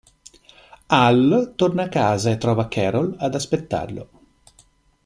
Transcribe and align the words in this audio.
Hal 0.87 1.53
torna 1.55 1.83
a 1.83 1.87
casa 1.87 2.31
e 2.31 2.37
trova 2.39 2.67
Carol 2.67 3.17
ad 3.19 3.35
aspettarlo. 3.35 4.09